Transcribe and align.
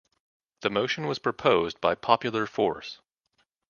The 0.61 0.71
motion 0.71 1.05
was 1.05 1.19
proposed 1.19 1.79
by 1.79 1.93
Popular 1.93 2.47
Force. 2.47 3.01